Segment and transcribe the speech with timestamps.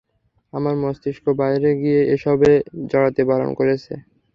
[0.53, 2.49] আমার মস্তিষ্ক বাইরে গিয়ে এসবে
[2.91, 3.93] জড়াতে বারণ করছে।